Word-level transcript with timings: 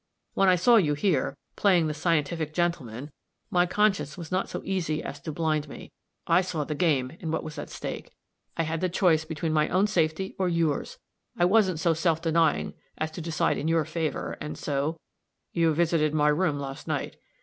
When 0.33 0.49
I 0.49 0.55
saw 0.55 0.77
you 0.77 0.95
here, 0.95 1.37
playing 1.55 1.85
the 1.85 1.93
scientific 1.93 2.55
gentleman, 2.55 3.11
my 3.51 3.67
conscience 3.67 4.17
was 4.17 4.31
not 4.31 4.49
so 4.49 4.63
easy 4.65 5.03
as 5.03 5.19
to 5.21 5.31
blind 5.31 5.69
me. 5.69 5.91
I 6.25 6.41
saw 6.41 6.63
the 6.63 6.73
game, 6.73 7.15
and 7.21 7.31
what 7.31 7.43
was 7.43 7.59
at 7.59 7.69
stake. 7.69 8.09
I 8.57 8.63
had 8.63 8.81
the 8.81 8.89
choice 8.89 9.25
between 9.25 9.53
my 9.53 9.69
own 9.69 9.85
safety 9.85 10.35
or 10.39 10.49
yours. 10.49 10.97
I 11.37 11.45
wasn't 11.45 11.79
so 11.79 11.93
self 11.93 12.19
denying 12.19 12.73
as 12.97 13.11
to 13.11 13.21
decide 13.21 13.59
in 13.59 13.67
your 13.67 13.85
favor, 13.85 14.37
and 14.41 14.57
so" 14.57 14.97
"You 15.53 15.71
visited 15.71 16.15
my 16.15 16.29
room 16.29 16.59
last 16.59 16.87
night." 16.87 17.17